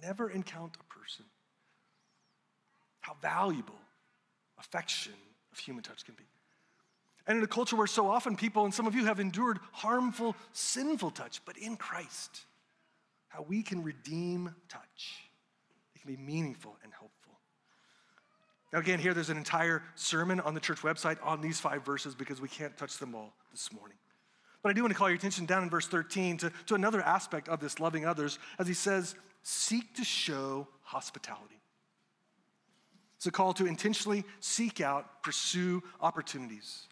[0.00, 1.24] never encounter a person.
[3.00, 3.78] How valuable
[4.58, 5.12] affection
[5.52, 6.24] of human touch can be.
[7.30, 10.34] And in a culture where so often people, and some of you have endured harmful,
[10.52, 12.40] sinful touch, but in Christ,
[13.28, 15.22] how we can redeem touch.
[15.94, 17.38] It can be meaningful and helpful.
[18.72, 22.16] Now, again, here there's an entire sermon on the church website on these five verses
[22.16, 23.98] because we can't touch them all this morning.
[24.64, 27.00] But I do want to call your attention down in verse 13 to, to another
[27.00, 29.14] aspect of this loving others as he says,
[29.44, 31.60] seek to show hospitality.
[33.18, 36.88] It's a call to intentionally seek out, pursue opportunities.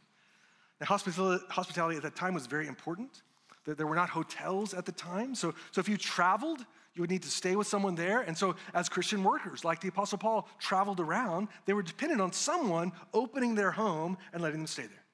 [0.80, 3.22] Now, hospitality at that time was very important.
[3.64, 5.34] There were not hotels at the time.
[5.34, 6.64] So, so if you traveled,
[6.94, 8.20] you would need to stay with someone there.
[8.20, 12.32] And so, as Christian workers, like the Apostle Paul traveled around, they were dependent on
[12.32, 15.04] someone opening their home and letting them stay there.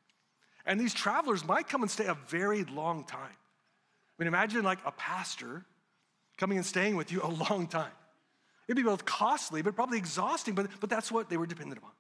[0.66, 3.20] And these travelers might come and stay a very long time.
[3.28, 5.64] I mean, imagine like a pastor
[6.38, 7.92] coming and staying with you a long time.
[8.66, 11.90] It'd be both costly, but probably exhausting, but, but that's what they were dependent upon.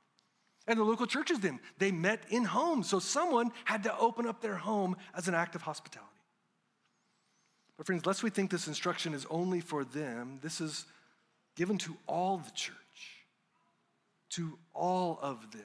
[0.66, 2.88] And the local churches then, they met in homes.
[2.88, 6.10] So someone had to open up their home as an act of hospitality.
[7.76, 10.86] But friends, lest we think this instruction is only for them, this is
[11.56, 12.74] given to all the church,
[14.30, 15.62] to all of them.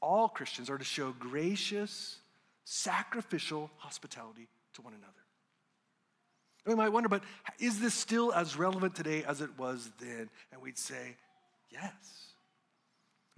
[0.00, 2.18] All Christians are to show gracious,
[2.64, 5.12] sacrificial hospitality to one another.
[6.66, 7.24] we might wonder, but
[7.58, 10.30] is this still as relevant today as it was then?
[10.52, 11.16] And we'd say,
[11.70, 12.27] yes.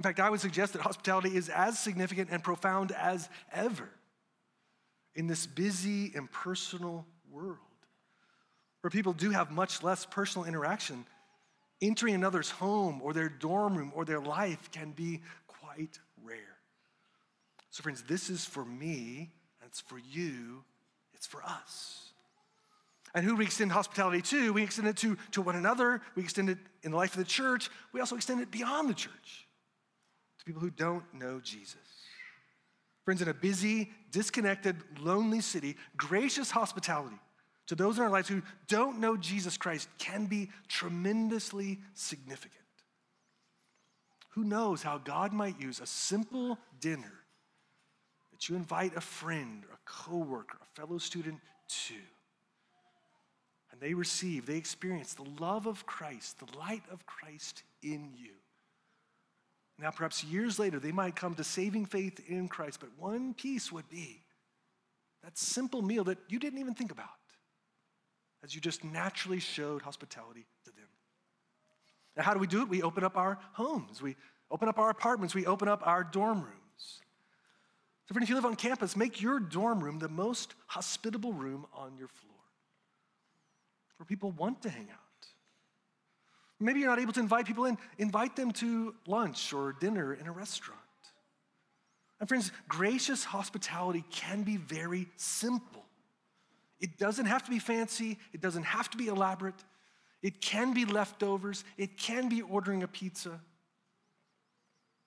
[0.00, 3.86] In fact, I would suggest that hospitality is as significant and profound as ever
[5.14, 7.58] in this busy, impersonal world
[8.80, 11.04] where people do have much less personal interaction.
[11.82, 16.56] Entering another's home or their dorm room or their life can be quite rare.
[17.68, 20.64] So, friends, this is for me, and it's for you,
[21.12, 22.14] it's for us.
[23.14, 24.54] And who we extend hospitality to?
[24.54, 27.24] We extend it to, to one another, we extend it in the life of the
[27.24, 29.46] church, we also extend it beyond the church
[30.50, 31.76] people who don't know Jesus.
[33.04, 37.20] Friends, in a busy, disconnected, lonely city, gracious hospitality
[37.68, 42.64] to those in our lives who don't know Jesus Christ can be tremendously significant.
[44.30, 47.12] Who knows how God might use a simple dinner
[48.32, 51.38] that you invite a friend, a coworker, a fellow student
[51.86, 51.94] to,
[53.70, 58.32] and they receive, they experience the love of Christ, the light of Christ in you.
[59.80, 63.72] Now, perhaps years later, they might come to saving faith in Christ, but one piece
[63.72, 64.22] would be
[65.24, 67.08] that simple meal that you didn't even think about
[68.44, 70.88] as you just naturally showed hospitality to them.
[72.16, 72.68] Now, how do we do it?
[72.68, 74.16] We open up our homes, we
[74.50, 77.00] open up our apartments, we open up our dorm rooms.
[78.06, 81.64] So, friend, if you live on campus, make your dorm room the most hospitable room
[81.72, 82.34] on your floor
[83.96, 85.09] where people want to hang out.
[86.60, 90.26] Maybe you're not able to invite people in, invite them to lunch or dinner in
[90.26, 90.78] a restaurant.
[92.20, 95.84] And friends, gracious hospitality can be very simple.
[96.78, 99.54] It doesn't have to be fancy, it doesn't have to be elaborate.
[100.22, 103.40] It can be leftovers, it can be ordering a pizza.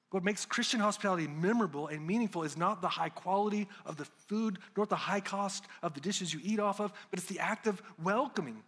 [0.10, 4.58] What makes Christian hospitality memorable and meaningful is not the high quality of the food,
[4.76, 7.68] nor the high cost of the dishes you eat off of, but it's the act
[7.68, 8.64] of welcoming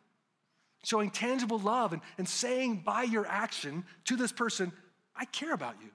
[0.86, 4.72] showing tangible love and, and saying by your action to this person,
[5.16, 5.90] I care about you.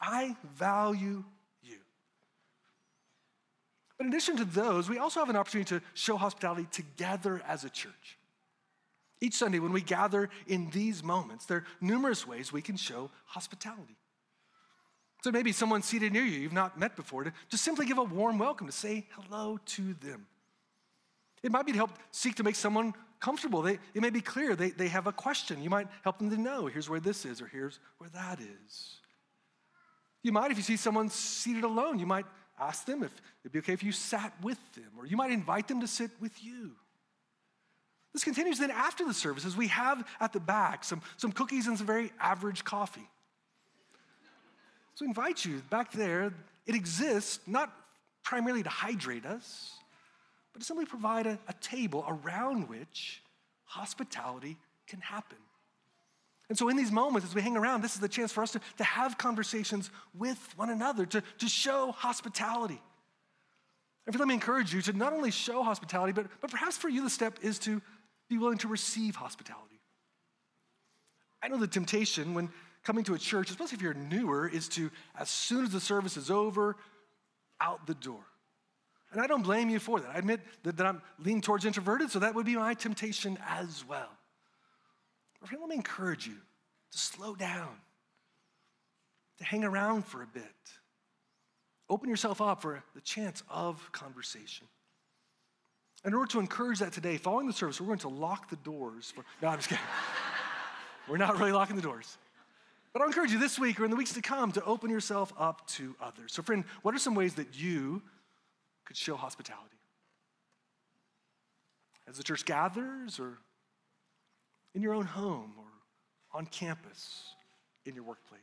[0.00, 1.24] I value
[1.62, 1.78] you.
[3.96, 7.64] But in addition to those, we also have an opportunity to show hospitality together as
[7.64, 8.18] a church.
[9.20, 13.10] Each Sunday, when we gather in these moments, there are numerous ways we can show
[13.26, 13.96] hospitality.
[15.22, 18.04] So maybe someone seated near you you've not met before, to just simply give a
[18.04, 20.26] warm welcome, to say hello to them.
[21.42, 23.62] It might be to help seek to make someone comfortable.
[23.62, 25.62] They, it may be clear they, they have a question.
[25.62, 28.96] You might help them to know here's where this is or here's where that is.
[30.22, 32.26] You might, if you see someone seated alone, you might
[32.58, 35.68] ask them if it'd be okay if you sat with them, or you might invite
[35.68, 36.72] them to sit with you.
[38.12, 39.56] This continues then after the services.
[39.56, 43.08] We have at the back some, some cookies and some very average coffee.
[44.94, 46.34] So invite you back there.
[46.66, 47.72] It exists not
[48.22, 49.72] primarily to hydrate us,
[50.52, 53.22] but to simply provide a, a table around which
[53.64, 55.38] hospitality can happen.
[56.48, 58.52] And so, in these moments, as we hang around, this is the chance for us
[58.52, 62.82] to, to have conversations with one another, to, to show hospitality.
[64.06, 67.04] And let me encourage you to not only show hospitality, but, but perhaps for you,
[67.04, 67.80] the step is to
[68.28, 69.80] be willing to receive hospitality.
[71.40, 72.50] I know the temptation when
[72.82, 76.16] coming to a church, especially if you're newer, is to, as soon as the service
[76.16, 76.76] is over,
[77.60, 78.24] out the door.
[79.12, 80.10] And I don't blame you for that.
[80.14, 83.84] I admit that, that I'm leaning towards introverted, so that would be my temptation as
[83.88, 84.10] well.
[85.40, 86.36] But friend, let me encourage you
[86.92, 87.76] to slow down,
[89.38, 90.44] to hang around for a bit.
[91.88, 94.68] Open yourself up for the chance of conversation.
[96.04, 99.12] In order to encourage that today, following the service, we're going to lock the doors.
[99.14, 99.84] For, no, I'm just kidding.
[101.08, 102.16] we're not really locking the doors.
[102.92, 105.32] But I'll encourage you this week or in the weeks to come to open yourself
[105.38, 106.32] up to others.
[106.32, 108.02] So, friend, what are some ways that you
[108.90, 109.78] could show hospitality.
[112.08, 113.38] As the church gathers, or
[114.74, 117.22] in your own home, or on campus,
[117.86, 118.40] in your workplace.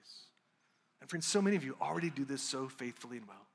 [1.01, 3.45] And friends, so many of you already do this so faithfully and well.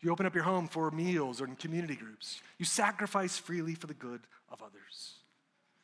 [0.00, 2.42] You open up your home for meals or in community groups.
[2.58, 5.14] You sacrifice freely for the good of others.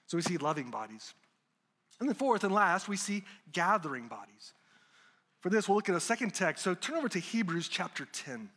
[0.08, 1.14] So we see loving bodies.
[2.00, 4.52] And then, fourth and last, we see gathering bodies.
[5.42, 6.64] For this, we'll look at a second text.
[6.64, 8.50] So turn over to Hebrews chapter 10.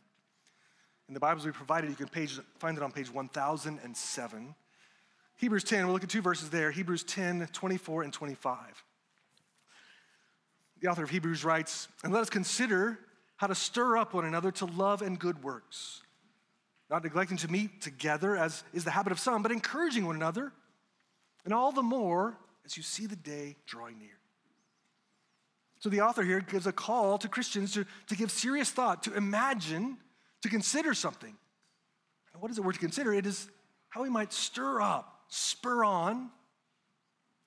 [1.08, 4.54] In the Bibles we provided, you can page, find it on page 1007.
[5.36, 8.84] Hebrews 10, we'll look at two verses there Hebrews 10, 24 and 25.
[10.80, 12.98] The author of Hebrews writes, And let us consider
[13.36, 16.02] how to stir up one another to love and good works,
[16.90, 20.52] not neglecting to meet together, as is the habit of some, but encouraging one another,
[21.44, 24.18] and all the more as you see the day drawing near.
[25.80, 29.14] So the author here gives a call to Christians to, to give serious thought, to
[29.14, 29.98] imagine
[30.42, 31.34] to consider something.
[32.32, 33.12] And what is the word to consider?
[33.12, 33.48] It is
[33.88, 36.30] how we might stir up, spur on,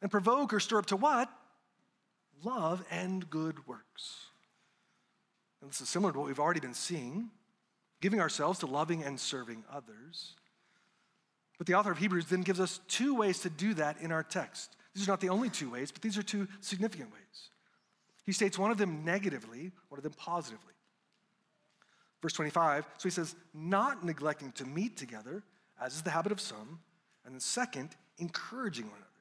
[0.02, 1.30] and provoke or stir up to what?
[2.46, 4.28] love and good works.
[5.62, 7.30] And this is similar to what we've already been seeing,
[8.02, 10.36] giving ourselves to loving and serving others.
[11.58, 14.24] But the author of Hebrews then gives us two ways to do that in our
[14.24, 14.76] text.
[14.94, 17.50] These are not the only two ways, but these are two significant ways.
[18.26, 20.74] He states one of them negatively, one of them positively.
[22.26, 25.44] Verse 25, so he says, not neglecting to meet together,
[25.80, 26.80] as is the habit of some,
[27.24, 29.12] and then second, encouraging one another.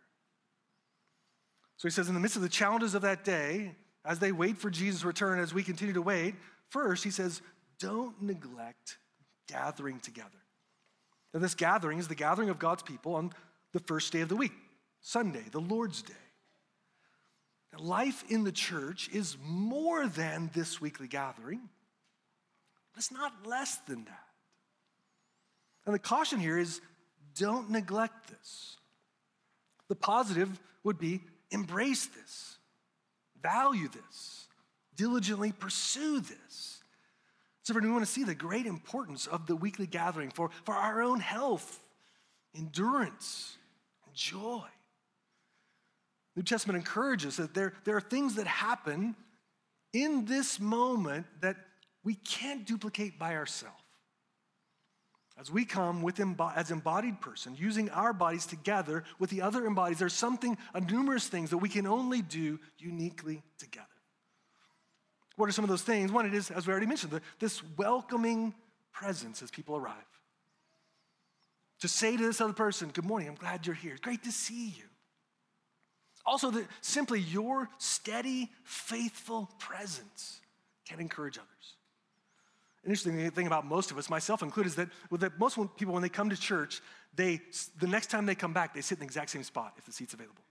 [1.76, 3.72] So he says, in the midst of the challenges of that day,
[4.06, 6.34] as they wait for Jesus' return, as we continue to wait,
[6.70, 7.42] first, he says,
[7.78, 8.96] don't neglect
[9.48, 10.30] gathering together.
[11.34, 13.34] Now, this gathering is the gathering of God's people on
[13.72, 14.54] the first day of the week,
[15.02, 16.14] Sunday, the Lord's Day.
[17.70, 21.68] Now, life in the church is more than this weekly gathering,
[22.96, 24.24] it's not less than that.
[25.86, 26.80] And the caution here is
[27.34, 28.76] don't neglect this.
[29.88, 31.20] The positive would be
[31.50, 32.58] embrace this,
[33.42, 34.46] value this,
[34.96, 36.82] diligently pursue this.
[37.62, 41.00] So, we want to see the great importance of the weekly gathering for, for our
[41.00, 41.80] own health,
[42.54, 43.56] endurance,
[44.04, 44.66] and joy.
[46.36, 49.16] New Testament encourages that there, there are things that happen
[49.94, 51.56] in this moment that
[52.04, 53.76] we can't duplicate by ourselves.
[55.36, 56.20] As we come with
[56.54, 60.56] as embodied person, using our bodies together with the other embodies, there's something,
[60.88, 63.86] numerous things that we can only do uniquely together.
[65.34, 66.12] What are some of those things?
[66.12, 68.54] One, it is, as we already mentioned, the, this welcoming
[68.92, 69.96] presence as people arrive.
[71.80, 73.98] To say to this other person, Good morning, I'm glad you're here.
[74.00, 74.84] Great to see you.
[76.24, 80.40] Also, that simply your steady, faithful presence
[80.86, 81.74] can encourage others
[82.84, 86.08] interesting thing about most of us, myself included, is that, that most people, when they
[86.08, 86.80] come to church,
[87.14, 87.40] they,
[87.78, 89.92] the next time they come back, they sit in the exact same spot if the
[89.92, 90.42] seat's available.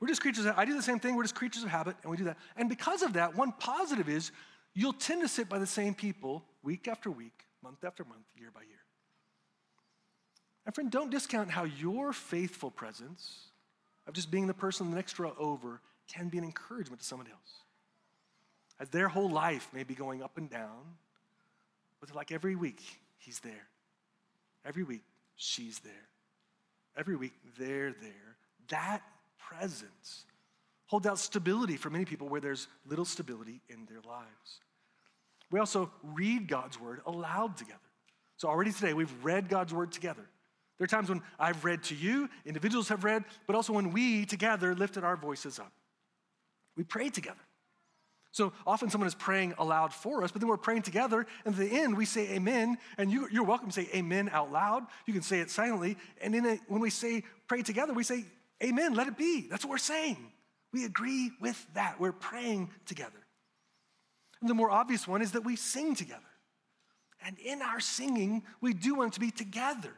[0.00, 2.10] We're just creatures of, I do the same thing, we're just creatures of habit, and
[2.10, 2.36] we do that.
[2.56, 4.32] And because of that, one positive is
[4.74, 8.50] you'll tend to sit by the same people week after week, month after month, year
[8.52, 8.80] by year.
[10.66, 13.48] And friend, don't discount how your faithful presence
[14.06, 15.80] of just being the person the next row over
[16.12, 17.62] can be an encouragement to someone else.
[18.80, 20.96] As their whole life may be going up and down,
[22.02, 22.82] but like every week,
[23.18, 23.68] he's there.
[24.66, 25.02] Every week,
[25.36, 25.92] she's there.
[26.96, 28.36] Every week, they're there.
[28.68, 29.02] That
[29.38, 30.24] presence
[30.86, 34.60] holds out stability for many people where there's little stability in their lives.
[35.52, 37.78] We also read God's word aloud together.
[38.36, 40.26] So already today, we've read God's word together.
[40.78, 44.26] There are times when I've read to you, individuals have read, but also when we
[44.26, 45.72] together lifted our voices up.
[46.76, 47.38] We pray together.
[48.32, 51.60] So often someone is praying aloud for us, but then we're praying together, and at
[51.60, 54.84] the end we say amen, and you, are welcome to say amen out loud.
[55.06, 55.98] You can say it silently.
[56.20, 58.24] And then when we say pray together, we say
[58.64, 59.46] amen, let it be.
[59.50, 60.16] That's what we're saying.
[60.72, 62.00] We agree with that.
[62.00, 63.10] We're praying together.
[64.40, 66.20] And the more obvious one is that we sing together.
[67.24, 69.92] And in our singing, we do want to be together.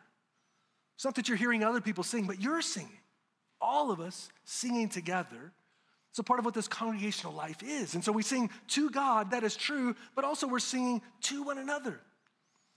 [0.96, 2.98] It's not that you're hearing other people sing, but you're singing.
[3.60, 5.52] All of us singing together
[6.14, 7.96] it's a part of what this congregational life is.
[7.96, 11.58] And so we sing to God, that is true, but also we're singing to one
[11.58, 11.98] another.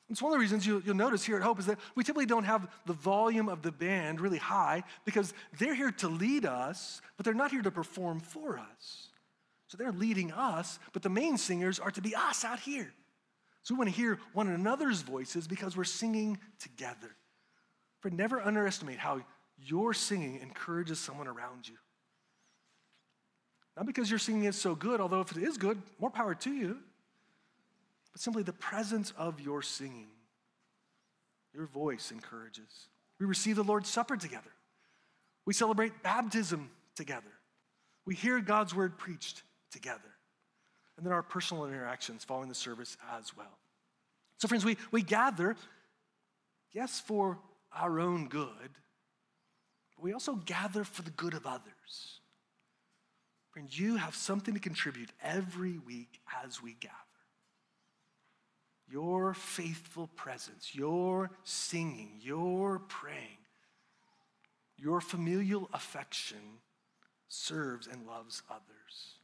[0.09, 2.25] It's one of the reasons you'll, you'll, notice here at Hope is that we typically
[2.25, 6.99] don't have the volume of the band really high because they're here to lead us,
[7.15, 9.09] but they're not here to perform for us.
[9.67, 12.91] So they're leading us, but the main singers are to be us out here.
[13.61, 17.15] So we want to hear one another's voices because we're singing together.
[18.01, 19.21] But never underestimate how
[19.59, 21.75] your singing encourages someone around you.
[23.77, 26.51] Not because your singing is so good, although if it is good, more power to
[26.51, 26.79] you,
[28.11, 30.07] but simply the presence of your singing.
[31.53, 32.87] Your voice encourages.
[33.19, 34.49] We receive the Lord's Supper together.
[35.45, 37.31] We celebrate baptism together.
[38.05, 40.01] We hear God's word preached together.
[40.97, 43.59] And then our personal interactions following the service as well.
[44.39, 45.55] So, friends, we, we gather,
[46.71, 47.37] yes, for
[47.71, 48.49] our own good,
[49.95, 52.21] but we also gather for the good of others.
[53.57, 56.93] Friends, you have something to contribute every week as we gather.
[58.87, 63.39] Your faithful presence, your singing, your praying,
[64.77, 66.37] your familial affection
[67.29, 69.15] serves and loves others.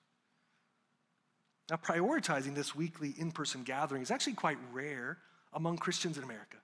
[1.69, 5.19] Now, prioritizing this weekly in person gathering is actually quite rare
[5.53, 6.57] among Christians in America.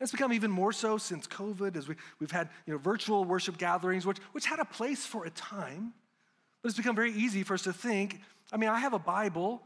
[0.00, 3.58] It's become even more so since COVID, as we, we've had you know, virtual worship
[3.58, 5.92] gatherings, which, which had a place for a time.
[6.66, 8.18] But it's become very easy for us to think
[8.52, 9.62] I mean, I have a Bible,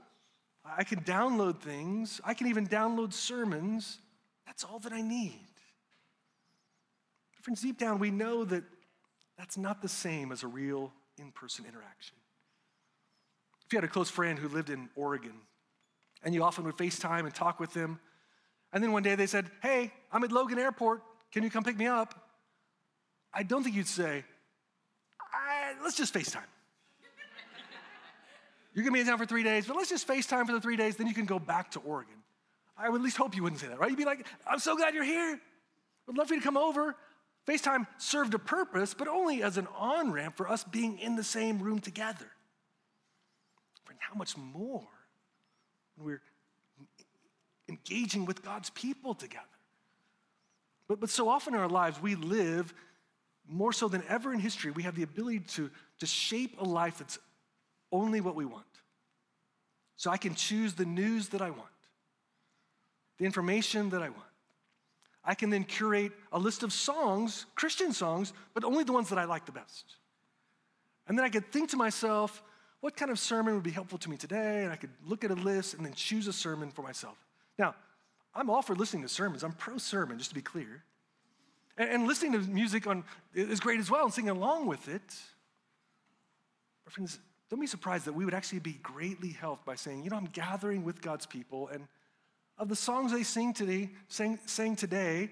[0.66, 4.00] I can download things, I can even download sermons.
[4.46, 5.40] That's all that I need.
[7.40, 8.64] Friends, deep down, we know that
[9.38, 12.18] that's not the same as a real in person interaction.
[13.64, 15.40] if you had a close friend who lived in Oregon,
[16.22, 17.98] and you often would FaceTime and talk with them,
[18.74, 21.00] and then one day they said, Hey, I'm at Logan Airport.
[21.32, 22.14] Can you come pick me up?
[23.32, 24.22] I don't think you'd say,
[25.82, 26.44] Let's just FaceTime.
[28.74, 30.76] You're gonna be in town for three days, but let's just FaceTime for the three
[30.76, 32.14] days, then you can go back to Oregon.
[32.78, 33.90] I would at least hope you wouldn't say that, right?
[33.90, 35.38] You'd be like, I'm so glad you're here.
[36.08, 36.96] I'd love for you to come over.
[37.46, 41.24] FaceTime served a purpose, but only as an on ramp for us being in the
[41.24, 42.26] same room together.
[43.84, 44.86] Friend, how much more
[45.96, 46.22] when we're
[47.68, 49.44] engaging with God's people together?
[50.86, 52.72] But, but so often in our lives, we live
[53.48, 56.98] more so than ever in history, we have the ability to, to shape a life
[56.98, 57.18] that's
[57.92, 58.64] only what we want.
[59.96, 61.68] So I can choose the news that I want,
[63.18, 64.22] the information that I want.
[65.22, 69.18] I can then curate a list of songs, Christian songs, but only the ones that
[69.18, 69.84] I like the best.
[71.06, 72.42] And then I could think to myself,
[72.80, 74.64] what kind of sermon would be helpful to me today?
[74.64, 77.18] And I could look at a list and then choose a sermon for myself.
[77.58, 77.74] Now,
[78.34, 79.42] I'm all for listening to sermons.
[79.42, 80.82] I'm pro sermon, just to be clear.
[81.76, 85.02] And, and, listening to music on, is great as well and singing along with it.
[86.84, 87.18] But, friends,
[87.50, 90.26] don't be surprised that we would actually be greatly helped by saying, you know, I'm
[90.32, 91.86] gathering with God's people, and
[92.56, 95.30] of the songs they sing today, sang, sang today,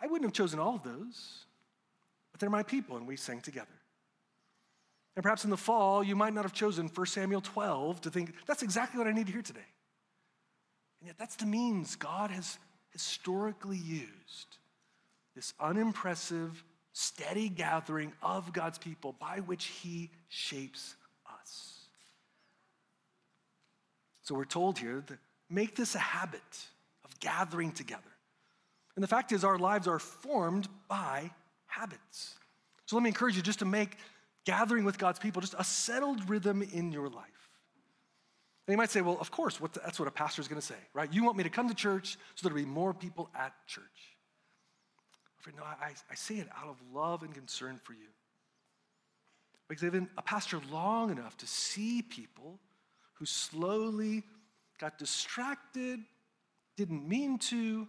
[0.00, 1.44] I wouldn't have chosen all of those,
[2.30, 3.66] but they're my people, and we sang together.
[5.16, 8.32] And perhaps in the fall, you might not have chosen 1 Samuel 12 to think,
[8.46, 9.60] that's exactly what I need to hear today.
[11.00, 12.58] And yet, that's the means God has
[12.90, 14.58] historically used
[15.34, 20.94] this unimpressive, steady gathering of God's people by which He shapes
[24.22, 25.18] So we're told here to
[25.48, 26.40] make this a habit
[27.04, 28.02] of gathering together.
[28.94, 31.30] And the fact is, our lives are formed by
[31.66, 32.34] habits.
[32.86, 33.96] So let me encourage you just to make
[34.44, 37.24] gathering with God's people just a settled rhythm in your life.
[38.66, 40.66] And you might say, well, of course, the, that's what a pastor is going to
[40.66, 41.12] say, right?
[41.12, 43.84] You want me to come to church so there'll be more people at church.
[45.56, 48.08] No, I, I say it out of love and concern for you.
[49.70, 52.58] Because I've been a pastor long enough to see people
[53.14, 54.24] who slowly
[54.80, 56.00] got distracted,
[56.76, 57.86] didn't mean to,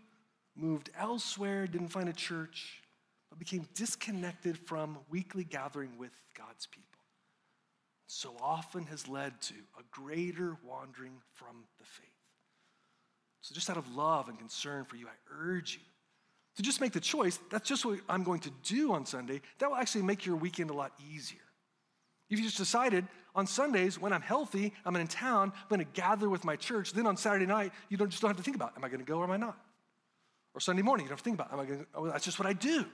[0.56, 2.84] moved elsewhere, didn't find a church,
[3.32, 6.86] but became disconnected from weekly gathering with God's people.
[8.06, 12.10] So often has led to a greater wandering from the faith.
[13.42, 15.82] So, just out of love and concern for you, I urge you
[16.58, 17.40] to just make the choice.
[17.50, 19.42] That's just what I'm going to do on Sunday.
[19.58, 21.40] That will actually make your weekend a lot easier.
[22.32, 23.06] If you just decided
[23.36, 26.94] on Sundays, when I'm healthy, I'm in town, I'm going to gather with my church,
[26.94, 29.02] then on Saturday night, you don't, just don't have to think about, am I going
[29.02, 29.58] to go or am I not?
[30.54, 32.24] Or Sunday morning, you don't have to think about, am I going to, oh, that's
[32.24, 32.86] just what I do.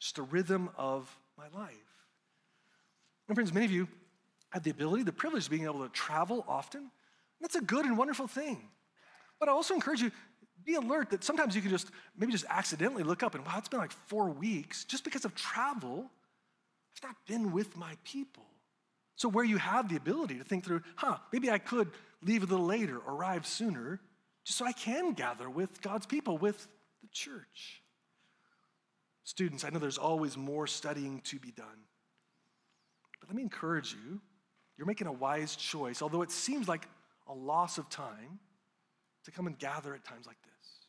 [0.00, 1.74] Just the rhythm of my life.
[3.28, 3.86] And friends, many of you
[4.50, 6.90] have the ability, the privilege of being able to travel often.
[7.40, 8.68] That's a good and wonderful thing.
[9.38, 10.10] But I also encourage you,
[10.64, 13.68] be alert that sometimes you can just maybe just accidentally look up and wow, it's
[13.68, 16.10] been like four weeks just because of travel.
[16.96, 18.44] I've not been with my people.
[19.16, 21.90] So, where you have the ability to think through, huh, maybe I could
[22.22, 24.00] leave a little later, arrive sooner,
[24.44, 26.66] just so I can gather with God's people, with
[27.02, 27.82] the church.
[29.22, 31.86] Students, I know there's always more studying to be done.
[33.20, 34.20] But let me encourage you
[34.76, 36.88] you're making a wise choice, although it seems like
[37.28, 38.38] a loss of time,
[39.24, 40.86] to come and gather at times like this.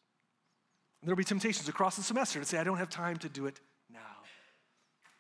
[1.02, 3.46] And there'll be temptations across the semester to say, I don't have time to do
[3.46, 3.60] it.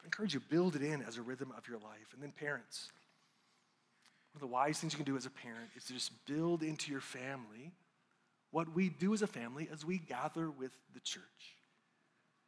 [0.05, 2.13] I encourage you, build it in as a rhythm of your life.
[2.13, 2.91] And then, parents,
[4.33, 6.61] one of the wise things you can do as a parent is to just build
[6.61, 7.71] into your family
[8.51, 11.23] what we do as a family as we gather with the church.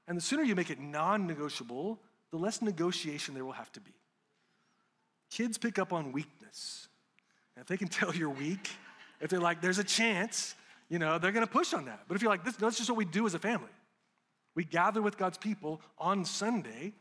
[0.07, 1.99] And the sooner you make it non negotiable,
[2.29, 3.95] the less negotiation there will have to be.
[5.31, 6.87] Kids pick up on weakness.
[7.55, 8.69] And if they can tell you're weak,
[9.19, 10.53] if they're like, there's a chance,
[10.89, 12.01] you know, they're gonna push on that.
[12.07, 13.71] But if you're like, this, that's just what we do as a family.
[14.53, 16.93] We gather with God's people on Sunday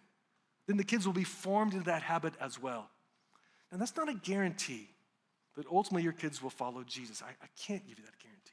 [0.66, 2.88] then the kids will be formed into that habit as well.
[3.70, 4.88] And that's not a guarantee
[5.56, 7.22] that ultimately your kids will follow Jesus.
[7.22, 8.52] I, I can't give you that guarantee.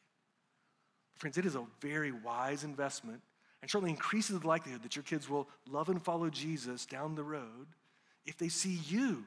[1.16, 3.22] Friends, it is a very wise investment
[3.62, 7.24] and certainly increases the likelihood that your kids will love and follow Jesus down the
[7.24, 7.68] road
[8.26, 9.24] if they see you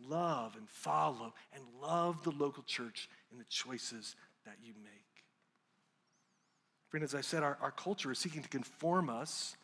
[0.00, 4.92] love and follow and love the local church in the choices that you make.
[6.88, 9.56] Friend, as I said, our, our culture is seeking to conform us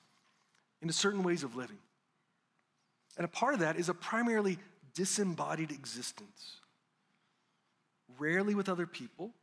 [0.80, 1.78] into certain ways of living.
[3.20, 4.56] And a part of that is a primarily
[4.94, 6.56] disembodied existence,
[8.18, 9.34] rarely with other people,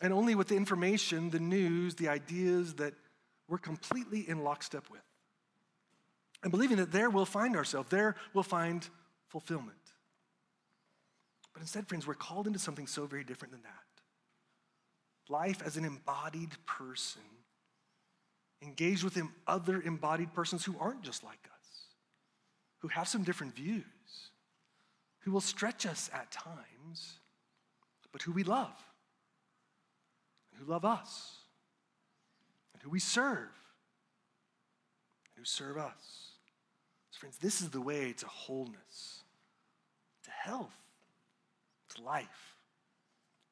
[0.00, 2.94] and only with the information, the news, the ideas that
[3.46, 5.02] we're completely in lockstep with.
[6.42, 8.88] And believing that there we'll find ourselves, there we'll find
[9.26, 9.76] fulfillment.
[11.52, 15.30] But instead, friends, we're called into something so very different than that.
[15.30, 17.20] Life as an embodied person,
[18.62, 21.57] engaged with other embodied persons who aren't just like us,
[22.78, 23.84] who have some different views,
[25.20, 27.18] who will stretch us at times,
[28.12, 28.74] but who we love,
[30.52, 31.38] and who love us,
[32.72, 33.50] and who we serve,
[35.26, 36.32] and who serve us.
[37.10, 39.22] So, friends, this is the way to wholeness,
[40.24, 40.74] to health,
[41.96, 42.54] to life.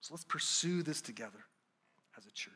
[0.01, 1.45] So let's pursue this together
[2.17, 2.55] as a church.